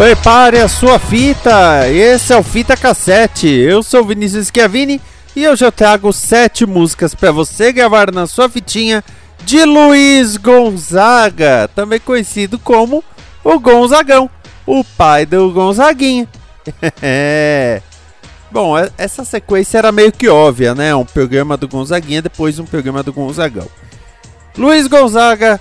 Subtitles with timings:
[0.00, 3.46] Prepare a sua fita, esse é o Fita Cassete.
[3.46, 4.98] Eu sou Vinícius Schiavini
[5.36, 9.04] e hoje eu trago sete músicas para você gravar na sua fitinha
[9.44, 13.04] de Luiz Gonzaga, também conhecido como
[13.44, 14.30] o Gonzagão,
[14.64, 16.26] o pai do Gonzaguinha.
[18.50, 20.94] Bom, essa sequência era meio que óbvia, né?
[20.94, 23.68] Um programa do Gonzaguinha, depois um programa do Gonzagão.
[24.56, 25.60] Luiz Gonzaga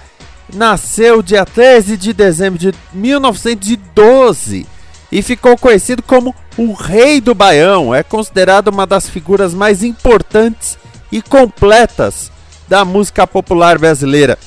[0.54, 4.66] nasceu dia 13 de dezembro de 1912
[5.12, 7.94] e ficou conhecido como o Rei do Baião.
[7.94, 10.78] É considerado uma das figuras mais importantes
[11.12, 12.32] e completas
[12.68, 14.38] da música popular brasileira.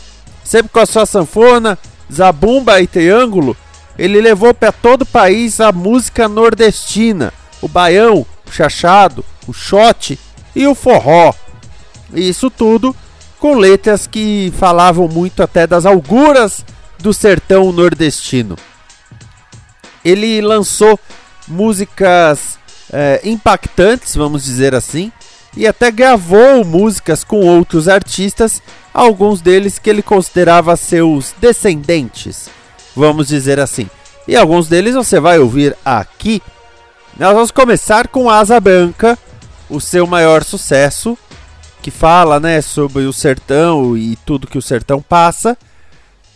[0.44, 1.78] Sempre com a sua sanfona,
[2.12, 3.56] zabumba e triângulo,
[3.98, 10.18] ele levou para todo o país a música nordestina, o baião, o chachado, o shot
[10.54, 11.34] e o forró.
[12.12, 12.94] Isso tudo
[13.42, 16.64] com letras que falavam muito até das auguras
[17.00, 18.56] do sertão nordestino.
[20.04, 20.96] Ele lançou
[21.48, 22.56] músicas
[22.92, 25.10] é, impactantes, vamos dizer assim,
[25.56, 28.62] e até gravou músicas com outros artistas,
[28.94, 32.48] alguns deles que ele considerava seus descendentes,
[32.94, 33.90] vamos dizer assim.
[34.28, 36.40] E alguns deles você vai ouvir aqui.
[37.18, 39.18] Nós vamos começar com Asa Branca,
[39.68, 41.18] o seu maior sucesso,
[41.82, 45.58] que fala, né, sobre o sertão e tudo que o sertão passa,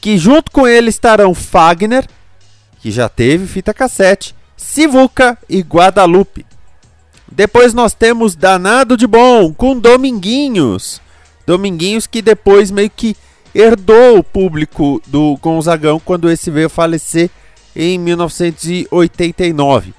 [0.00, 2.04] que junto com ele estarão Fagner,
[2.80, 6.44] que já teve fita cassete, Sivuca e Guadalupe.
[7.30, 11.00] Depois nós temos Danado de Bom com Dominguinhos.
[11.46, 13.16] Dominguinhos que depois meio que
[13.54, 17.30] herdou o público do Gonzagão quando esse veio falecer
[17.74, 19.94] em 1989.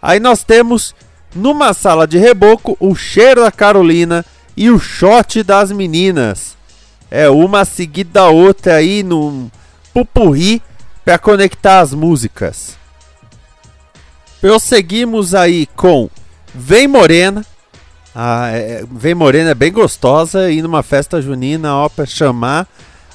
[0.00, 0.94] Aí nós temos
[1.34, 4.24] numa sala de reboco o cheiro da Carolina
[4.58, 6.56] e o shot das meninas.
[7.08, 9.48] É uma seguida da outra aí num
[9.94, 10.60] pupurri
[11.04, 12.76] para conectar as músicas.
[14.40, 16.10] Prosseguimos aí com
[16.52, 17.46] Vem Morena.
[18.12, 22.66] Ah, é, Vem Morena é bem gostosa e numa festa junina, ó, pra chamar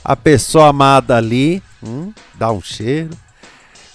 [0.01, 3.09] a pessoa amada ali, hum, dá um cheiro.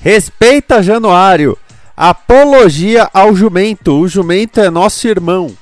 [0.00, 1.56] Respeita Januário.
[1.96, 3.98] Apologia ao jumento.
[3.98, 5.56] O jumento é nosso irmão.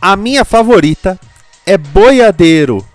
[0.00, 1.20] A minha favorita
[1.66, 2.86] é Boiadeiro.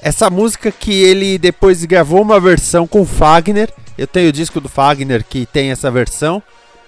[0.00, 3.72] Essa música que ele depois gravou uma versão com Fagner.
[3.96, 6.42] Eu tenho o disco do Fagner que tem essa versão.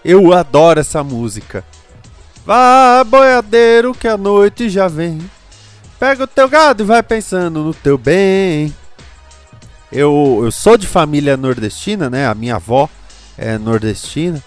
[0.05, 1.65] Eu adoro essa música.
[2.45, 5.19] Vá, boiadeiro, que a noite já vem.
[5.99, 8.75] Pega o teu gado e vai pensando no teu bem.
[9.91, 12.27] Eu, eu sou de família nordestina, né?
[12.27, 12.89] A minha avó
[13.39, 14.43] é nordestina.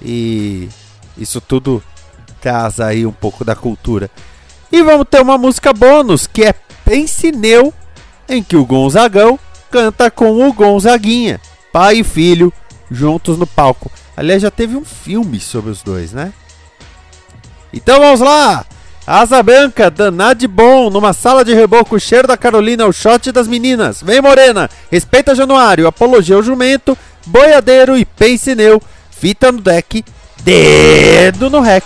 [0.00, 0.68] E
[1.18, 1.82] isso tudo
[2.40, 4.10] traz aí um pouco da cultura.
[4.74, 6.52] E vamos ter uma música bônus, que é
[6.84, 7.72] Pense Neu,
[8.28, 9.38] em que o Gonzagão
[9.70, 11.40] canta com o Gonzaguinha,
[11.72, 12.52] pai e filho,
[12.90, 13.88] juntos no palco.
[14.16, 16.32] Aliás, já teve um filme sobre os dois, né?
[17.72, 18.66] Então vamos lá!
[19.06, 23.46] Asa Branca, danado de bom, numa sala de reboco, cheiro da Carolina, o shot das
[23.46, 24.02] meninas.
[24.02, 30.04] Vem Morena, respeita Januário, apologia ao jumento, boiadeiro e pense neu, fita no deck,
[30.42, 31.84] dedo no rec.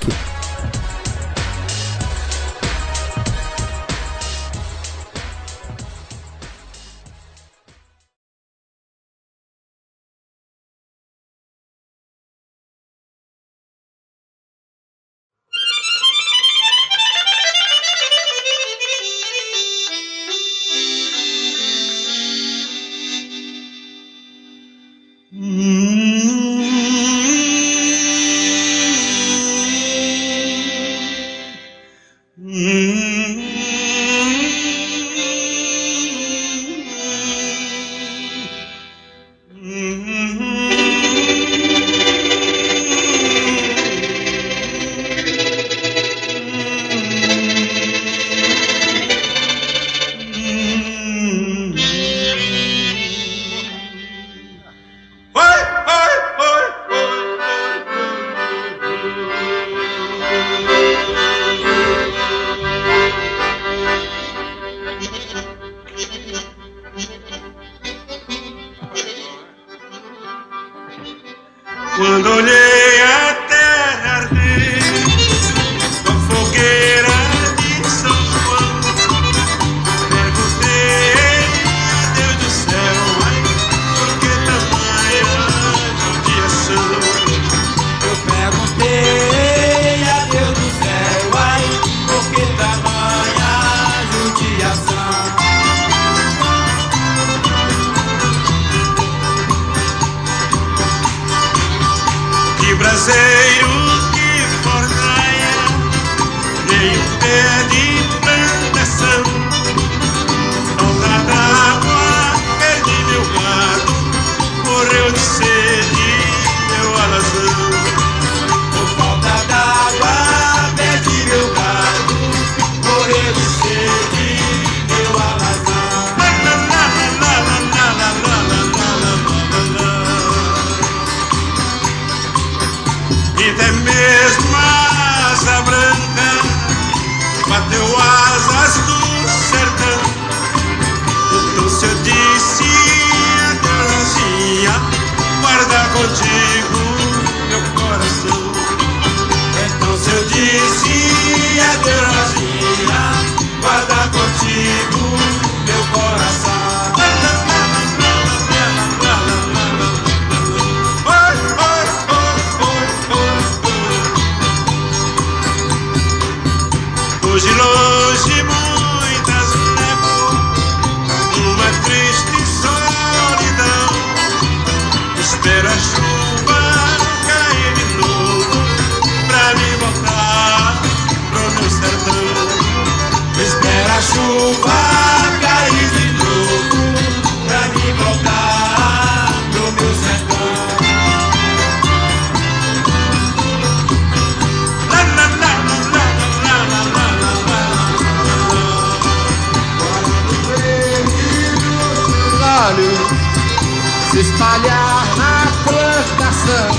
[204.19, 206.71] se espalhar na plantação.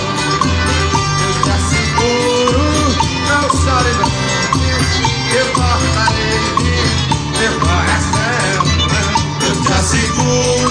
[1.43, 2.63] Deixa seguro,
[3.29, 4.11] não chore não.
[5.39, 6.39] Eu cortarei
[7.39, 8.63] deforestação.
[9.47, 10.68] Eu te asseguro.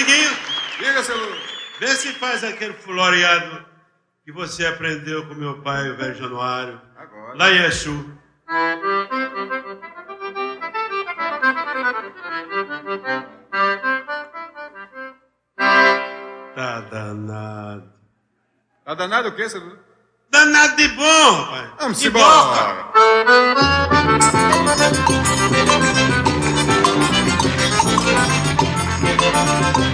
[0.00, 0.30] amiguinho.
[0.78, 1.36] Diga, seu Lula.
[1.78, 3.64] Vê se faz aquele floreado
[4.24, 6.80] que você aprendeu com meu pai, o velho Januário.
[6.96, 7.36] Agora.
[7.36, 8.18] Lá em Exu.
[16.54, 17.92] Tá danado.
[18.84, 19.78] Tá danado o quê, seu Lula?
[20.30, 21.72] Danado de bom, pai.
[21.78, 22.90] Vamos embora.
[29.42, 29.89] Thank you.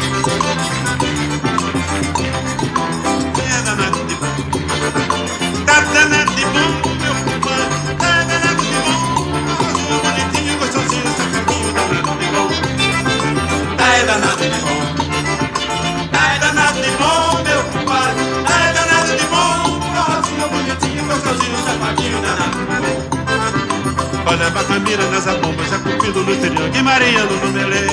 [24.80, 24.96] Bom.
[24.96, 27.86] Olha a bacamira nas já cupido no triângulo e Mariano no melê.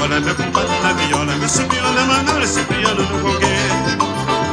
[0.00, 3.46] Olha meu compadre na viola, meu subiu na manola, cipriano no conguê.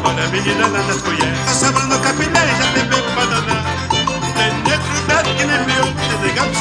[0.04, 3.64] Olha a menina lá das colheres, tá sobrando capilé, já tem bebo pra danar.
[4.36, 6.61] Tem negro dado que nem pior, tem negado piscando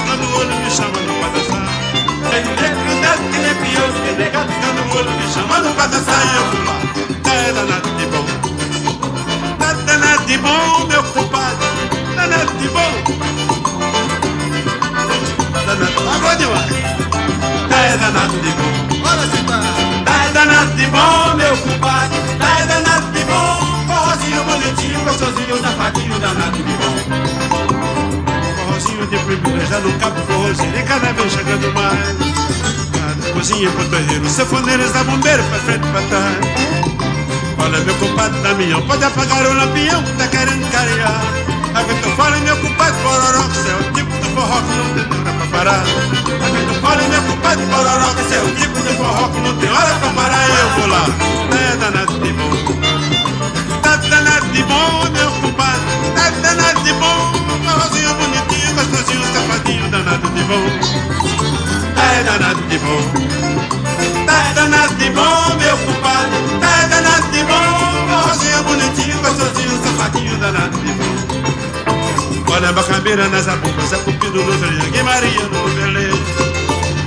[18.41, 18.73] de bom.
[19.09, 19.61] Olha, Cita!
[20.05, 22.19] Tá danado de bom, meu compadre.
[22.61, 23.85] É danado de bom.
[23.87, 26.95] Forrozinho bonitinho, gostosinho, safadinho, danado de bom.
[28.57, 32.17] Forrozinho de primeira, já no cabo forrozinho, e cada vez chegando mais.
[32.93, 36.71] Cada cozinha pro terreiro, sanfoneiros da bombeiro, pra frente e pra trás.
[37.59, 41.23] Olha, meu compadre Damião, pode apagar o lampião, tá querendo carear.
[41.75, 45.59] Aguenta fora, meu compadre Pororó, que é o tipo do forró que não tem hora
[45.59, 45.83] pra parar.
[45.83, 50.11] Aguenta fora, meu compadre Pororó, que o tipo do forró que não tem hora pra
[50.11, 50.49] parar.
[50.49, 51.07] E eu vou lá,
[51.51, 52.51] é danado de bom.
[53.83, 55.81] Tá danado de bom, meu compadre,
[56.15, 57.33] tá danado de bom.
[57.65, 60.67] Forrozinho bonitinho, gostosinho, safadinho, danado de bom.
[61.97, 63.03] É danado de bom.
[64.27, 66.31] Tá danado de bom, meu compadre.
[66.61, 68.09] Tá danado de bom.
[68.09, 71.80] Forrozinho bonitinho, gostosinho, safadinho, danado de bom.
[72.53, 76.11] Olha bacabeira nas abumbas, é cupido no velho, Guimaria no belê.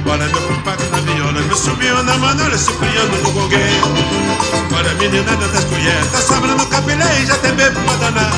[0.06, 3.58] Olha meu compadre na viola, meu subiu na manola, cipriano no gonguê.
[4.76, 8.32] Olha a meninada das colheres, tá sobrando capilé e já tem bebo pra danar.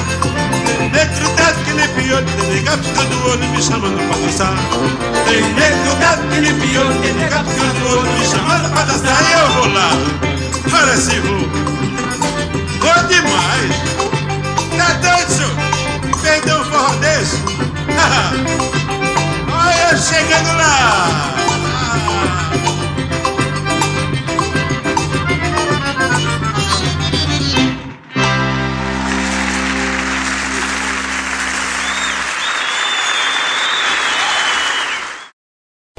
[0.92, 4.54] Negro dado que nem piolho, tem nega piscando o olho me chamando pra dançar.
[5.28, 9.24] Tem negro dado que nem piolho, tem nega piscando o olho me chamando pra dançar.
[9.24, 9.90] E eu vou lá,
[10.82, 11.40] olha se vou.
[12.80, 13.72] Vou demais.
[14.78, 15.75] Tá doido, senhor?
[16.26, 17.38] Perdeu um forró desse?
[19.48, 21.36] Olha eu chegando lá.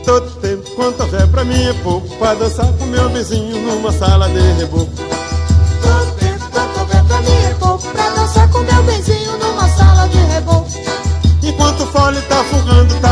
[0.04, 4.28] Todo tempo quanto houver pra mim é pouco Pra dançar com meu vizinho numa sala
[4.28, 5.15] de reboco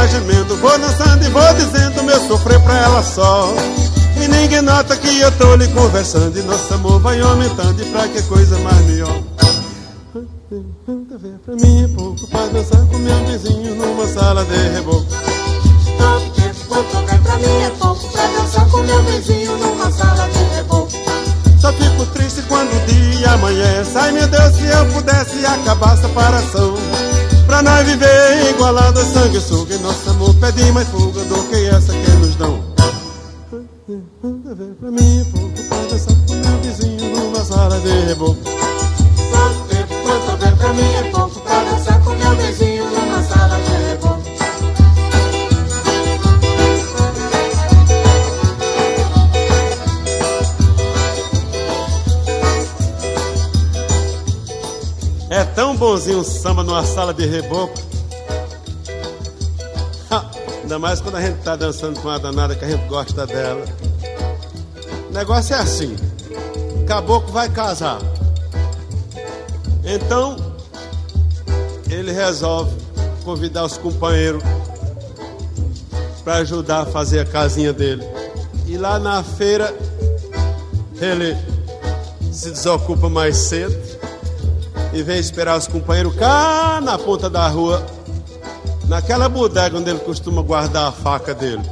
[0.05, 3.55] tá gemendo Vou dançando e vou dizendo meu sofrer pra ela só.
[4.23, 6.39] E ninguém nota que eu tô lhe conversando.
[6.39, 9.23] E nosso amor vai aumentando E pra que coisa mais melhor?
[10.87, 15.07] Houver pra mim é pouco Pra dançar com meu vizinho numa sala de reboco.
[16.71, 20.93] Houver pra mim é pouco Pra dançar com meu benzinho numa sala de reboco
[21.61, 23.91] Só fico triste quando o dia amanhece.
[23.97, 26.84] Ai meu Deus, se eu pudesse acabar a separação
[27.65, 32.11] nós viver igualado a sanguessuga E nosso amor pede mais fuga do que essa que
[32.13, 32.63] nos dão.
[34.81, 38.44] Pra mim pouco dançar com meu vizinho numa sala de reboco
[56.55, 57.75] samba numa sala de reboco.
[60.63, 63.65] Ainda mais quando a gente tá dançando com uma danada que a gente gosta dela.
[65.11, 65.97] O negócio é assim
[66.87, 67.99] Caboclo vai casar.
[69.85, 70.37] Então
[71.91, 72.73] Ele resolve
[73.25, 74.43] convidar os companheiros
[76.23, 78.05] para ajudar a fazer a casinha dele.
[78.67, 79.77] E lá na feira
[81.01, 81.37] Ele
[82.33, 83.84] se desocupa mais cedo
[84.95, 87.85] e vem esperar os companheiros cá na ponta da rua,
[88.87, 91.63] naquela bodega onde ele costuma guardar a faca dele.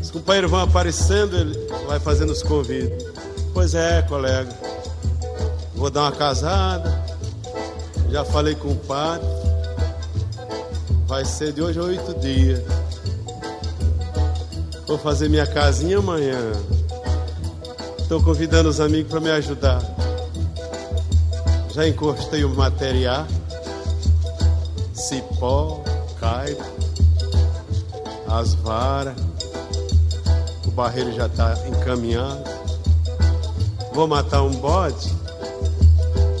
[0.00, 3.06] Os companheiros vão aparecendo, ele vai fazendo os convites.
[3.52, 4.50] Pois é, colega,
[5.74, 7.04] vou dar uma casada,
[8.10, 9.28] já falei com o padre,
[11.06, 12.62] vai ser de hoje a oito dias.
[14.86, 16.52] Vou fazer minha casinha amanhã.
[17.98, 19.97] Estou convidando os amigos para me ajudar.
[21.78, 23.24] Já encostei o material.
[24.92, 25.80] Cipó,
[26.18, 26.64] caipo,
[28.26, 29.14] as varas.
[30.66, 32.42] O barreiro já está encaminhado.
[33.92, 35.08] Vou matar um bode,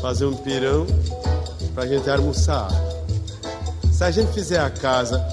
[0.02, 0.84] fazer um pirão
[1.72, 2.68] para a gente almoçar.
[3.92, 5.24] Se a gente fizer a casa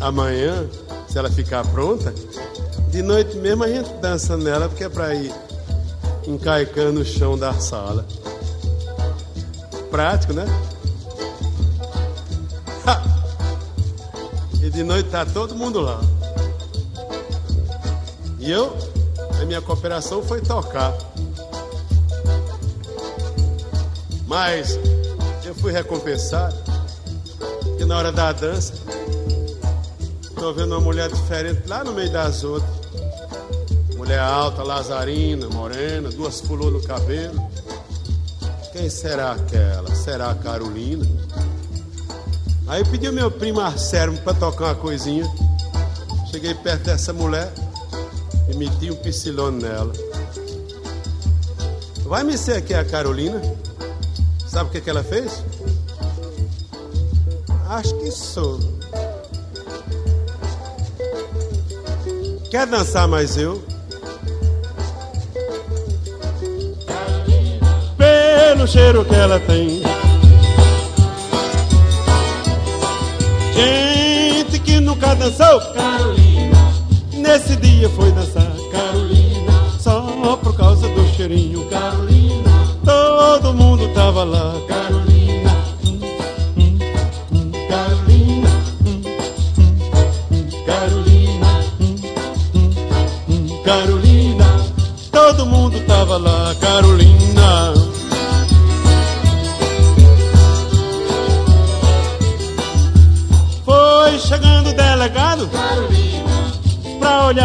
[0.00, 0.66] amanhã,
[1.08, 2.12] se ela ficar pronta,
[2.88, 5.32] de noite mesmo a gente dança nela, porque é para ir
[6.26, 8.04] encaicando o chão da sala.
[9.92, 10.46] Prático, né?
[12.86, 13.02] Ha!
[14.62, 16.00] E de noite tá todo mundo lá.
[18.38, 18.74] E eu,
[19.38, 20.94] a minha cooperação foi tocar.
[24.26, 24.78] Mas
[25.44, 26.56] eu fui recompensado,
[27.62, 28.72] porque na hora da dança,
[30.34, 32.72] tô vendo uma mulher diferente lá no meio das outras.
[33.94, 37.38] Mulher alta, lazarina, morena, duas fulô no cabelo.
[38.72, 39.94] Quem será aquela?
[39.94, 41.06] Será a Carolina?
[42.66, 45.30] Aí eu pedi ao meu primo Arcérmo para tocar uma coisinha.
[46.30, 47.52] Cheguei perto dessa mulher
[48.48, 49.92] e meti um piscilone nela.
[52.04, 53.42] Vai me ser aqui a Carolina?
[54.46, 55.44] Sabe o que, que ela fez?
[57.68, 58.58] Acho que sou.
[62.50, 63.62] Quer dançar mais eu?
[68.62, 69.82] Pelo cheiro que ela tem.
[73.56, 75.60] Gente que nunca dançou.
[75.72, 76.72] Carolina.
[77.12, 78.52] Nesse dia foi dançar.
[78.70, 79.52] Carolina.
[79.80, 81.66] Só por causa do cheirinho.
[81.66, 82.50] Carolina.
[82.84, 84.54] Todo mundo tava lá.
[84.68, 85.01] Carolina.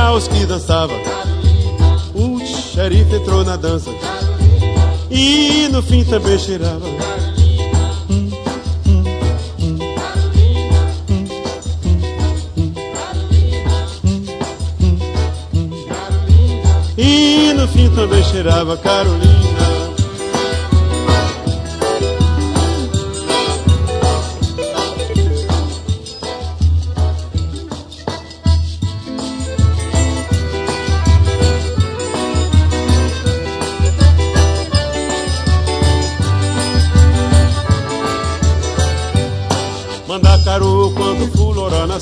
[0.07, 0.97] Pra olhar os que dançavam.
[2.13, 3.89] O xerife entrou na dança
[5.11, 6.85] e no fim também cheirava.
[16.97, 19.36] E no fim também cheirava Carolina.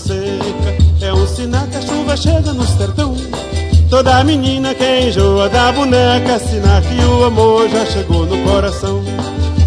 [0.05, 3.15] Seca É um sinal que a chuva chega no sertão.
[3.89, 9.01] Toda menina que enjoa da boneca Sinal que o amor já chegou no coração.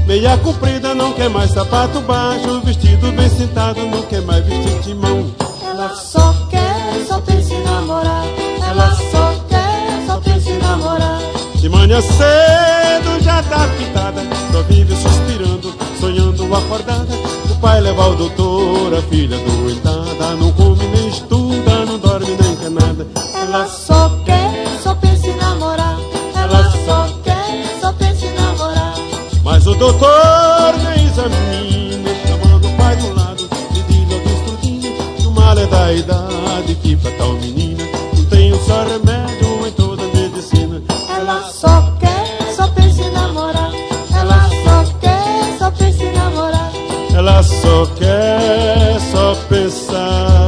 [0.07, 2.61] Meia comprida não quer mais sapato baixo.
[2.65, 5.27] Vestido bem sentado não quer mais vestir de mão
[5.69, 8.25] Ela só quer, só pensa em namorar.
[8.69, 11.21] Ela só quer, só pensa em namorar.
[11.57, 14.23] De manhã cedo já tá pintada
[14.53, 21.09] Só vive suspirando, sonhando acordada pai leva o doutor, a filha doentada Não come nem
[21.09, 25.99] estuda, não dorme nem quer nada Ela só quer, só pensa em namorar.
[26.35, 28.95] Ela só quer, só pensa em namorar.
[29.43, 30.18] Mas o doutor
[47.63, 50.48] só quer só pensar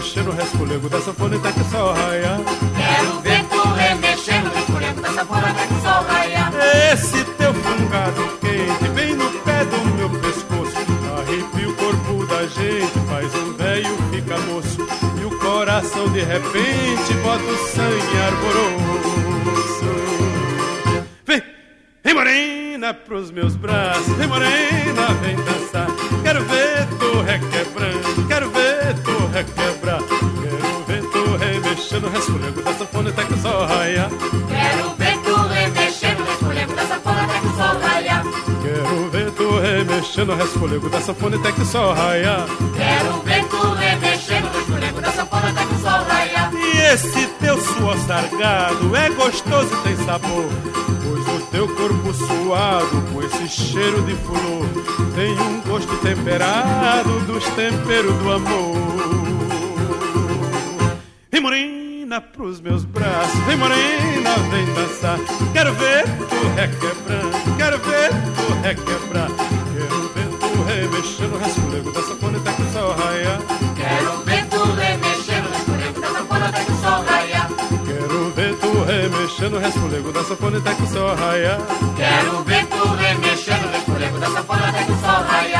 [0.00, 2.40] remexer no resfolego da sanfona até que o sol raiar.
[2.76, 6.52] Quero ver tu remexer no resfolego da sanfona até que o sol raiar.
[6.92, 10.76] Esse teu fungado quente, vem no pé do meu pescoço,
[11.18, 14.86] arrepia o corpo da gente, faz o velho fica moço.
[15.20, 19.60] E o coração de repente bota o sangue arvoroso.
[21.26, 21.42] Vem,
[22.02, 25.69] vem morena pros meus braços, vem morena, vem dançar.
[40.40, 42.46] Remexendo o resfolego da sanfona até que o sol raia.
[42.76, 46.50] Quero ver tu remexendo no esfolego da sanfona até que o sol raia.
[46.54, 50.46] E esse teu suor sargado é gostoso e tem sabor.
[51.02, 54.66] Pois o teu corpo suado, com esse cheiro de flor,
[55.14, 58.90] tem um gosto temperado dos temperos do amor.
[61.30, 65.18] Vem morena pros meus braços, vem morena, vem dançar.
[65.52, 65.89] Quero ver
[79.10, 81.58] remexendo resfolego da sanfona até que o sol raia.
[81.96, 85.58] Quero ver tu remexendo no esfolego da sanfona até que o sol raia.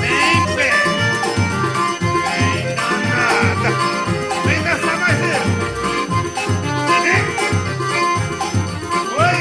[0.00, 0.72] Vem, pé!
[2.24, 3.70] Vem, danada!
[4.44, 5.46] Vem dançar mais eu!
[9.18, 9.36] Oi!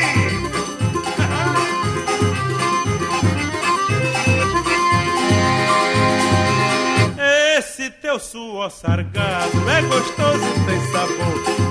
[7.58, 11.65] Esse teu suor sargado é gostoso e tem sabor.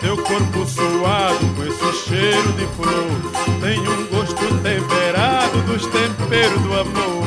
[0.00, 6.74] Teu corpo suado com esse cheiro de flor tem um gosto temperado dos temperos do
[6.74, 7.24] amor.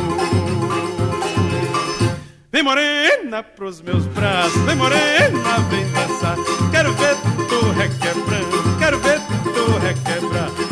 [2.52, 6.38] Vem morena pros meus braços, vem morena, vem dançar.
[6.72, 7.16] Quero ver
[7.50, 9.20] tu requebrando, quero ver
[9.54, 10.67] tu requebrar.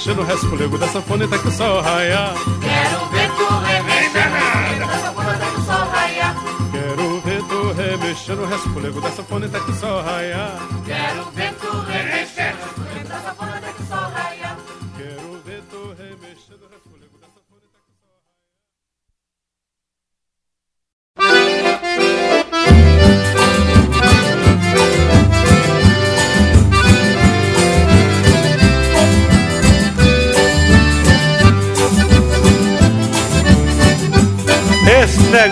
[0.00, 2.32] Tu remexendo o resfolego da sanfona até que o sol raia.
[2.60, 6.34] Quero ver tu esfolego da sanfona até que o sol raia.
[6.72, 10.52] Quero ver tu remexendo o resfolego da sanfona até que o sol raia.
[10.86, 11.49] Quero ver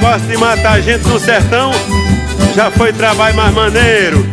[0.08, 1.70] negócio de matar gente no sertão
[2.54, 4.24] já foi trabalho mais maneiro,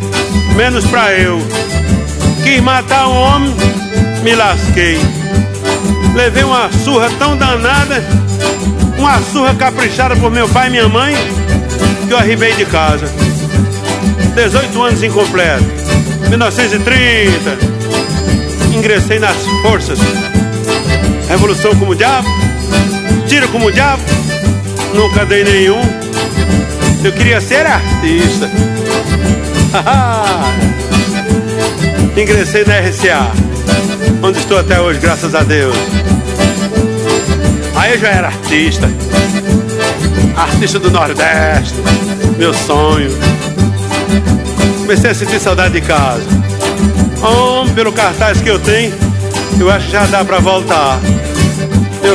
[0.56, 1.38] menos pra eu.
[2.44, 3.54] Quis matar um homem,
[4.24, 4.98] me lasquei.
[6.16, 8.02] Levei uma surra tão danada,
[8.98, 11.14] uma surra caprichada por meu pai e minha mãe,
[12.08, 13.08] que eu arribei de casa.
[14.34, 15.66] 18 anos incompleto,
[16.30, 17.58] 1930.
[18.78, 20.00] Ingressei nas forças.
[21.28, 22.30] Revolução como diabo,
[23.28, 24.02] tiro como diabo,
[24.96, 25.82] nunca dei nenhum.
[27.04, 28.50] Eu queria ser artista.
[32.18, 33.30] Ingressei na RCA,
[34.24, 35.76] onde estou até hoje, graças a Deus.
[37.76, 38.90] Aí eu já era artista.
[40.36, 41.76] Artista do Nordeste,
[42.38, 43.12] meu sonho.
[44.80, 46.24] Comecei a sentir saudade de casa.
[47.22, 48.94] Homem, pelo cartaz que eu tenho,
[49.60, 51.00] eu acho que já dá pra voltar.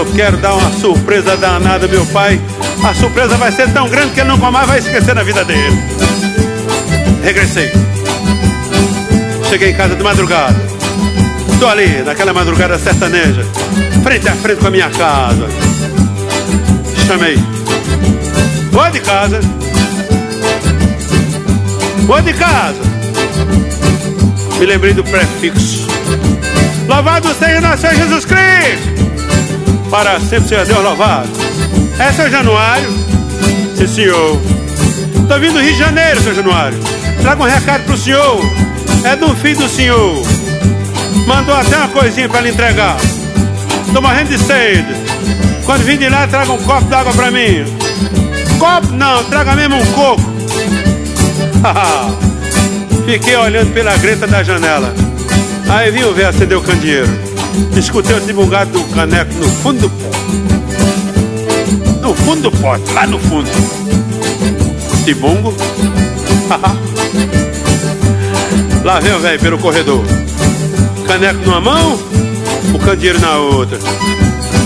[0.01, 2.41] Eu quero dar uma surpresa danada, meu pai.
[2.83, 5.79] A surpresa vai ser tão grande que ele nunca mais vai esquecer na vida dele.
[7.23, 7.71] Regressei.
[9.51, 10.57] Cheguei em casa de madrugada.
[11.53, 13.45] Estou ali, naquela madrugada sertaneja,
[14.03, 15.47] frente a frente com a minha casa.
[17.07, 17.37] Chamei.
[18.73, 19.41] Oi de casa.
[22.09, 22.81] Oi de casa.
[24.59, 25.87] Me lembrei do prefixo.
[26.89, 29.00] Louvado seja nosso Senhor Jesus Cristo.
[29.91, 31.29] Para sempre seja Deus louvado.
[31.99, 32.89] É seu Januário?
[33.77, 34.41] Sim, senhor.
[35.29, 36.79] Tô vindo do Rio de Janeiro, seu Januário.
[37.21, 38.41] Traga um recado pro senhor.
[39.05, 40.23] É do filho do senhor.
[41.27, 42.97] Mandou até uma coisinha pra lhe entregar.
[43.93, 44.95] Tô morrendo de sede.
[45.67, 47.65] Quando vim de lá, traga um copo d'água pra mim.
[48.59, 50.23] Copo não, traga mesmo um coco.
[53.07, 54.95] Fiquei olhando pela greta da janela.
[55.69, 57.30] Aí vi o velho acender o candeeiro.
[57.77, 60.21] Escutei o desbungado do caneco no fundo do pote.
[62.01, 63.51] No fundo do pote, lá no fundo.
[65.05, 65.55] Tibungo.
[68.85, 70.05] lá vem o velho pelo corredor.
[71.07, 71.99] Caneco numa mão,
[72.75, 73.79] o candeeiro na outra.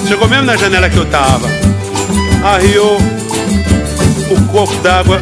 [0.09, 1.49] Chegou mesmo na janela que eu tava.
[2.45, 2.99] Arriou
[4.31, 5.21] o copo d'água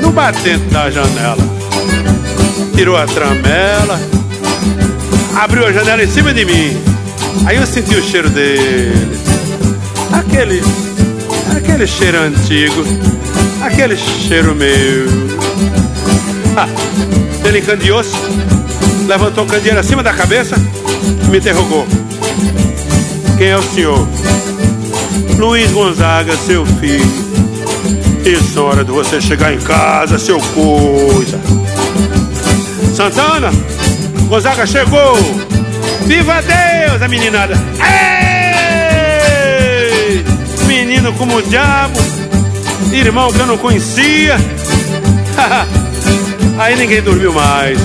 [0.00, 1.38] no batente da janela.
[2.74, 4.00] Tirou a tramela,
[5.36, 6.93] abriu a janela em cima de mim.
[7.46, 9.18] Aí eu senti o cheiro dele.
[10.12, 10.62] Aquele.
[11.56, 12.84] aquele cheiro antigo.
[13.60, 15.06] Aquele cheiro meu.
[16.56, 16.68] Ah,
[17.44, 18.14] ele encandeou-se,
[19.06, 20.54] levantou o candeeiro acima da cabeça
[21.26, 21.86] e me interrogou.
[23.36, 24.08] Quem é o senhor?
[25.36, 27.24] Luiz Gonzaga, seu filho.
[28.24, 31.40] Isso é hora de você chegar em casa, seu coisa.
[32.94, 33.50] Santana,
[34.28, 35.53] Gonzaga chegou.
[36.06, 37.54] Viva Deus, a meninada.
[39.00, 40.24] Ei!
[40.66, 41.98] Menino como o diabo.
[42.92, 44.36] Irmão que eu não conhecia.
[46.58, 47.78] Aí ninguém dormiu mais.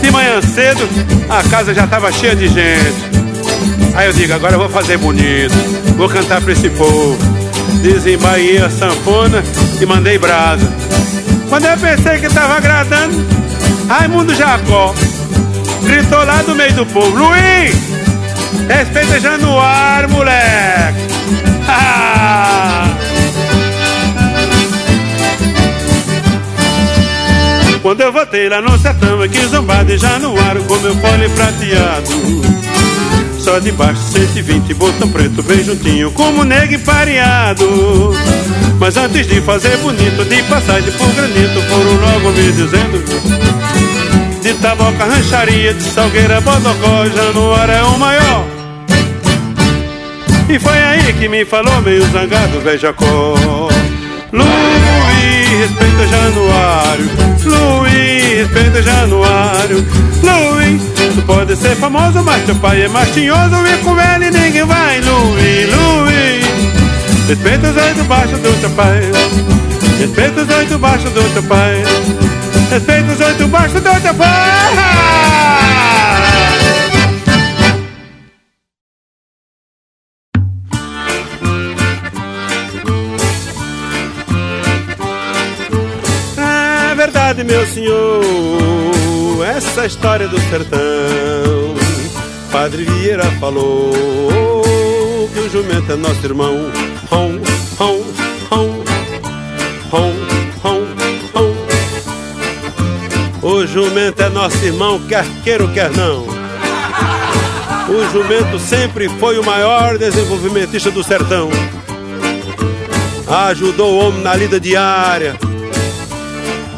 [0.00, 0.88] De manhã cedo,
[1.28, 3.14] a casa já estava cheia de gente.
[3.94, 5.54] Aí eu digo, agora eu vou fazer bonito.
[5.96, 7.16] Vou cantar pra esse povo.
[7.82, 9.42] Desembainhei a sanfona
[9.80, 10.70] e mandei brasa.
[11.48, 13.24] Quando eu pensei que tava agradando,
[13.88, 14.94] Raimundo Jacó
[15.84, 17.76] gritou lá do meio do povo: Luiz,
[18.68, 21.04] respeita Januário, moleque.
[27.84, 32.08] Quando eu voltei lá no sertão, aqui zombado de Januário com meu fole prateado.
[33.38, 38.14] Só de baixo 120, botão preto bem juntinho, como negro pareado.
[38.80, 43.53] Mas antes de fazer bonito, de passagem por granito, foram logo me dizendo
[44.44, 48.44] De taboca, rancharia, de salgueira, bodocó, Januário é o maior.
[50.50, 53.34] E foi aí que me falou meio zangado, velho Jacó
[54.30, 57.10] Luiz, respeita Januário.
[57.46, 59.86] Luiz, respeita Januário.
[60.22, 60.82] Luiz,
[61.14, 65.74] tu pode ser famoso, mas teu pai é mastinhoso E com ele ninguém vai, Luiz,
[65.74, 66.46] Luiz
[67.28, 69.00] Respeita os oito baixos do teu pai.
[69.98, 71.82] Respeita os oito baixos do teu pai
[72.74, 74.72] Respeita os oito baixos do teu pai
[86.36, 88.24] É verdade, meu senhor
[89.54, 90.80] Essa história do sertão
[92.50, 93.92] Padre Vieira falou
[95.32, 96.72] Que o jumento é nosso irmão
[97.12, 97.38] hom,
[97.78, 98.33] hom
[103.74, 106.24] jumento é nosso irmão Quer queira ou quer não.
[107.88, 111.50] O jumento sempre foi o maior desenvolvimentista do sertão.
[113.48, 115.36] Ajudou o homem na lida diária.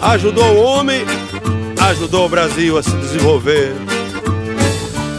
[0.01, 1.05] Ajudou o homem,
[1.91, 3.75] ajudou o Brasil a se desenvolver.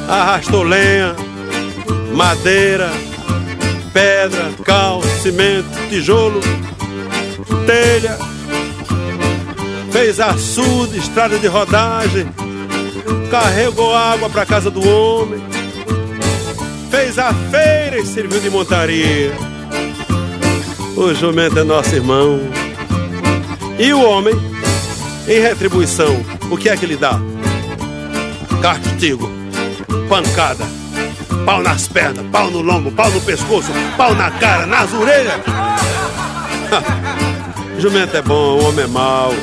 [0.09, 1.15] Arrastou lenha,
[2.13, 2.89] madeira,
[3.93, 6.41] pedra, cal, cimento, tijolo,
[7.65, 8.17] telha,
[9.97, 12.27] fez açude, estrada de rodagem,
[13.31, 15.43] carregou água para casa do homem,
[16.91, 19.31] fez a feira e serviu de montaria.
[20.95, 22.39] O jumento é nosso irmão.
[23.79, 24.35] E o homem
[25.27, 27.19] em retribuição, o que é que lhe dá?
[28.61, 29.27] Castigo,
[30.07, 30.63] pancada,
[31.43, 35.41] pau nas pernas, pau no lombo, pau no pescoço, pau na cara, nas orelhas.
[37.79, 39.33] Jumento é bom, o homem é mau.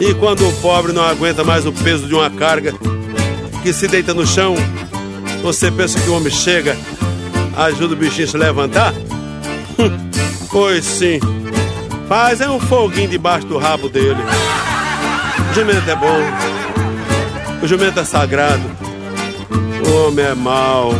[0.00, 2.74] E quando o pobre não aguenta mais o peso de uma carga,
[3.62, 4.54] que se deita no chão,
[5.42, 6.76] você pensa que o homem chega,
[7.56, 8.94] ajuda o bichinho a se levantar?
[10.48, 11.20] Pois sim.
[12.08, 14.22] Faz é um foguinho debaixo do rabo dele.
[15.50, 16.18] O jumento é bom.
[17.62, 18.62] O jumento é sagrado.
[19.86, 20.94] O homem é mau.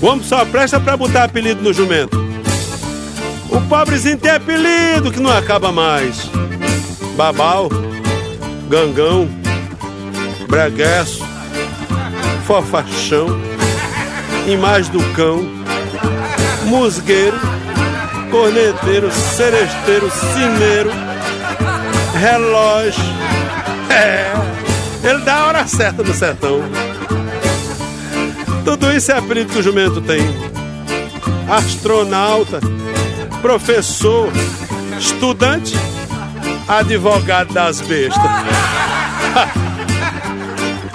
[0.00, 2.20] O homem só presta pra botar apelido no jumento.
[3.48, 6.28] O pobrezinho tem apelido que não acaba mais.
[7.16, 7.68] Babau,
[8.68, 9.28] gangão,
[10.48, 11.24] bregueço,
[12.46, 13.28] fofachão,
[14.46, 15.44] imagem do cão,
[16.64, 17.38] musgueiro,
[18.30, 20.90] corneteiro, seresteiro, cineiro,
[22.18, 23.02] relógio.
[23.90, 24.32] É,
[25.06, 26.62] ele dá a hora certa no sertão.
[28.64, 30.22] Tudo isso é apelido que o jumento tem.
[31.48, 32.60] Astronauta,
[33.42, 34.32] professor,
[34.98, 35.76] estudante,
[36.68, 38.22] advogado das bestas.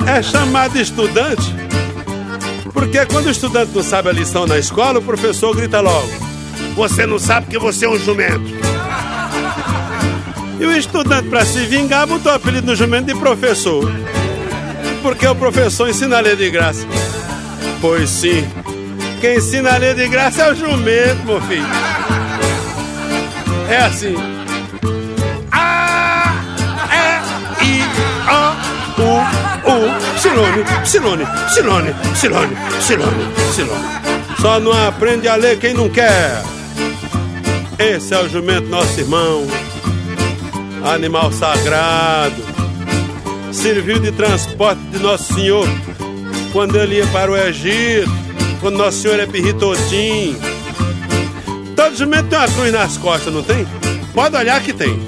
[0.07, 1.67] É chamado estudante
[2.77, 6.07] porque quando o estudante não sabe a lição na escola, o professor grita logo:
[6.75, 8.45] Você não sabe que você é um jumento.
[10.59, 13.91] E o estudante, para se vingar, botou o apelido no jumento de professor.
[15.01, 16.85] Porque o professor ensina a ler de graça.
[17.81, 18.47] Pois sim,
[19.21, 21.65] quem ensina a ler de graça é o jumento, meu filho.
[23.69, 24.15] É assim.
[29.85, 30.15] E.
[30.15, 34.07] Psilone, Psilone, Psilone, Psilone, Psilone, Psilone.
[34.41, 36.41] Só não aprende a ler quem não quer.
[37.79, 39.45] Esse é o jumento, nosso irmão,
[40.93, 42.35] animal sagrado.
[43.51, 45.67] Serviu de transporte de Nosso Senhor
[46.51, 48.09] quando ele ia para o Egito,
[48.61, 50.37] quando Nosso Senhor é pirritotim.
[51.75, 53.67] Todo jumento tem uma cruz nas costas, não tem?
[54.13, 54.99] Pode olhar que tem.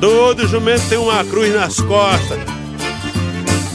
[0.00, 2.38] Todo jumento tem uma cruz nas costas.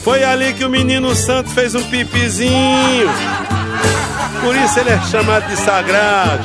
[0.03, 3.09] Foi ali que o menino santo fez um pipizinho.
[4.41, 6.43] Por isso ele é chamado de sagrado.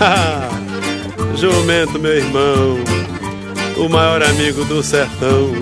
[1.36, 2.78] Jumento, meu irmão,
[3.76, 5.52] o maior amigo do sertão.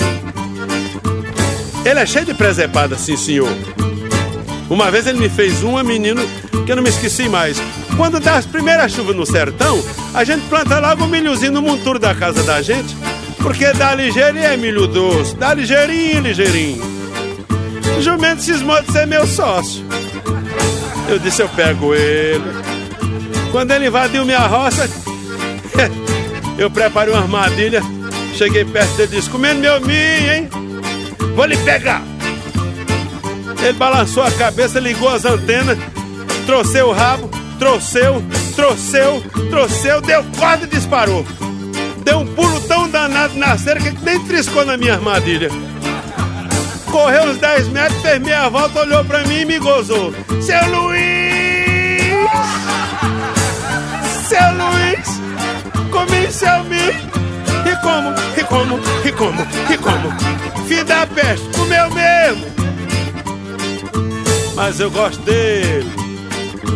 [1.85, 3.51] Ele é cheio de presepada, sim, senhor.
[4.71, 6.23] Uma vez ele me fez uma, menino,
[6.65, 7.61] que eu não me esqueci mais.
[7.97, 9.83] Quando dá as primeiras chuvas no sertão,
[10.15, 12.97] a gente planta logo um milhozinho no monturo da casa da gente,
[13.43, 16.83] porque dá ligeirinho é milho doce, dá ligeirinho, ligeirinho.
[17.99, 19.85] O jumento cismou de ser meu sócio.
[21.09, 22.45] Eu disse, eu pego ele.
[23.51, 24.89] Quando ele invadiu minha roça,
[26.57, 27.83] eu preparei uma armadilha,
[28.35, 30.49] cheguei perto dele e disse, comendo meu milho, hein?
[31.35, 32.03] Vou lhe pegar.
[33.63, 35.79] Ele balançou a cabeça, ligou as antenas,
[36.47, 37.29] trouxeu o rabo,
[37.59, 38.23] trouxeu,
[38.57, 41.25] trouxeu, trouxeu, deu corda e disparou.
[42.05, 45.49] Deu um pulo tão danado na cerca que nem triscou na minha armadilha.
[46.91, 50.15] Correu uns 10 metros, fez meia volta, olhou pra mim e me gozou.
[50.41, 51.03] Seu Luiz!
[54.29, 55.91] Seu Luiz!
[55.91, 57.13] Comi seu milho!
[57.67, 60.67] E como, e como, e como, e como?
[60.69, 62.47] Fim da peste, comeu mesmo!
[64.55, 65.91] Mas eu gosto dele,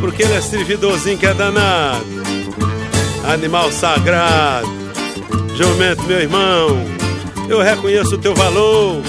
[0.01, 2.05] porque ele é servidorzinho que é danado.
[3.29, 4.86] Animal sagrado.
[5.57, 6.85] Jumento, meu irmão,
[7.49, 9.01] eu reconheço o teu valor.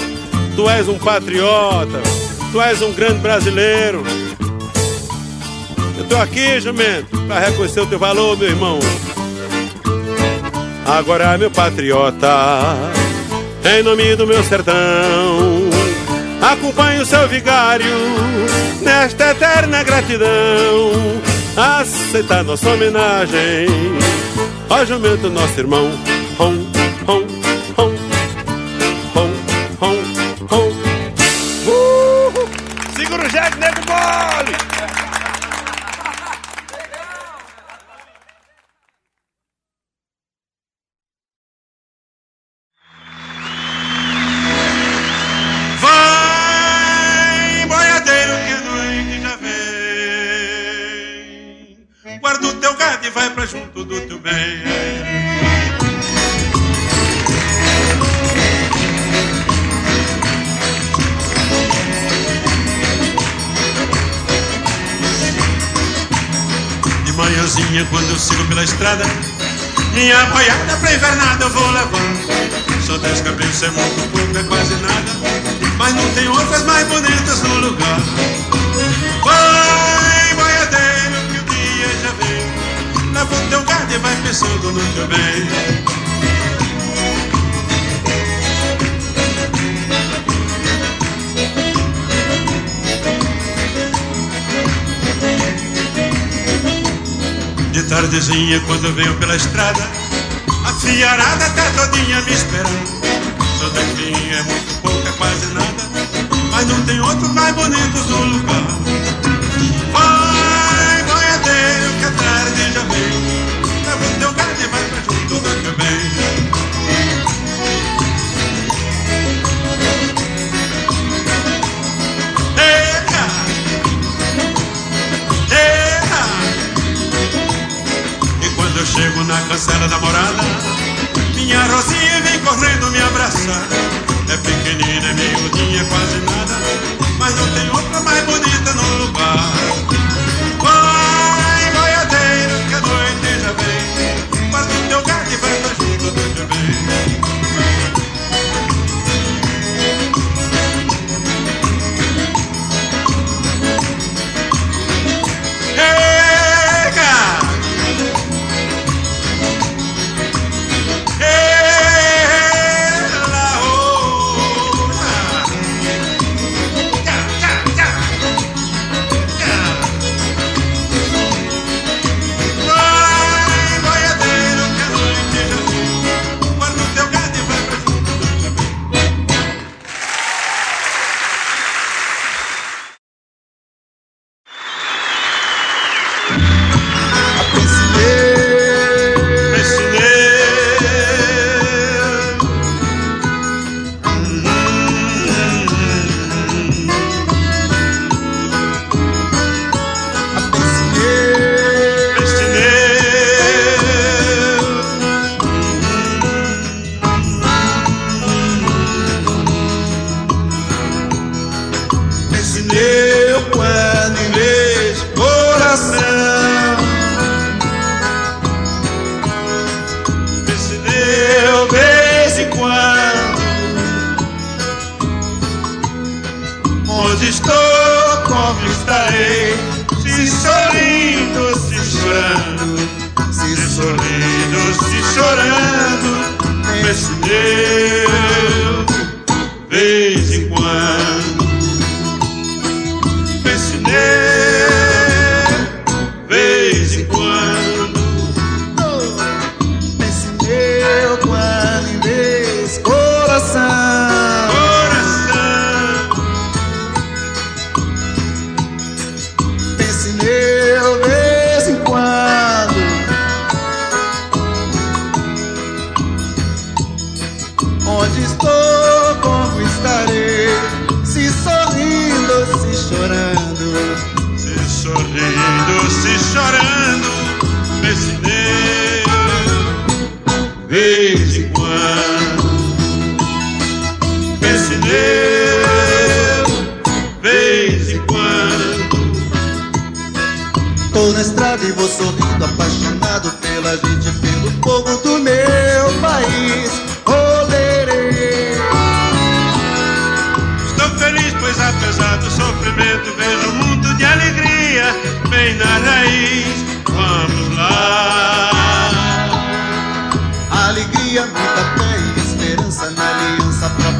[0.56, 2.00] Tu és um patriota,
[2.50, 4.02] tu és um grande brasileiro.
[5.98, 8.78] Eu tô aqui, jumento, para reconhecer o teu valor, meu irmão.
[10.86, 12.26] Agora, meu patriota,
[13.76, 14.74] em nome do meu sertão,
[16.40, 17.94] acompanhe o seu vigário
[18.80, 20.92] nesta eterna gratidão.
[21.54, 23.66] Aceitar nossa homenagem
[24.70, 26.17] ao jumento, nosso irmão.
[26.38, 26.54] Hom,
[27.06, 27.47] hom,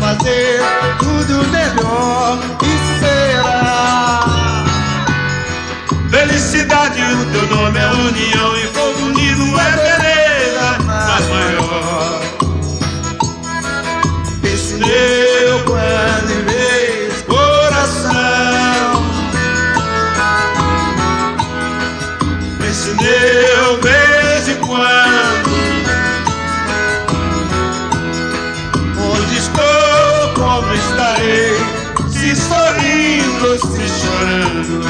[0.08, 0.60] fazer
[0.98, 2.38] tudo melhor.
[2.62, 4.20] E será?
[6.10, 8.66] Felicidade, o teu nome é união e
[33.38, 34.82] sorrindo, se chorando.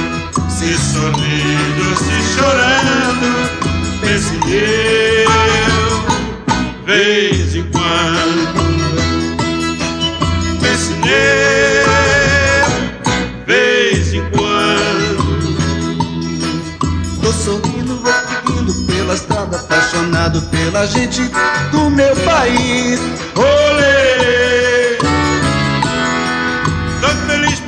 [0.49, 3.29] Se sorrindo, se chorando,
[4.01, 5.27] pense nele,
[6.85, 8.59] vez em quando.
[10.61, 11.85] Pense nele,
[13.47, 15.49] vez em quando.
[17.23, 21.31] Tô sorrindo, vou seguindo pela estrada, apaixonado pela gente
[21.71, 23.01] do meu país.
[23.37, 24.19] Olê!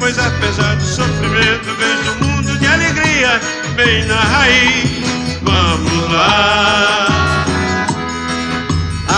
[0.01, 0.70] Pois apesar
[3.85, 4.91] bem na raiz.
[5.43, 7.07] Vamos lá!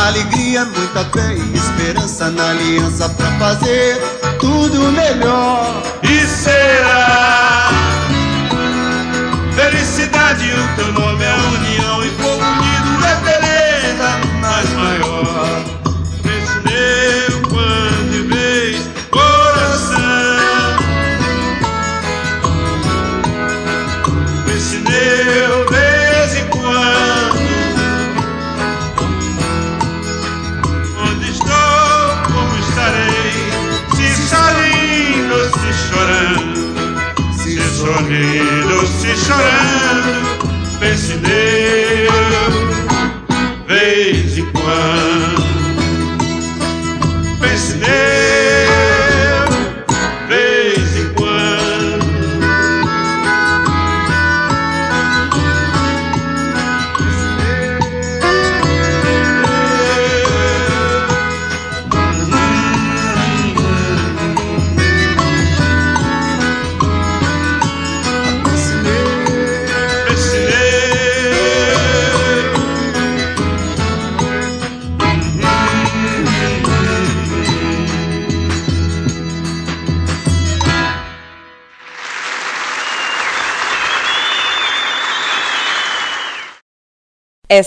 [0.07, 4.01] Alegria, muita fé e esperança na aliança pra fazer
[4.39, 5.83] tudo melhor.
[6.03, 7.71] E será
[9.55, 14.09] felicidade, o teu nome é união e povo unido é beleza,
[14.41, 15.62] mas maior.